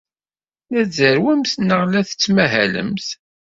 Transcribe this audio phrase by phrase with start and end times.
[0.71, 3.07] La tzerrwemt neɣ la tettmahalemt?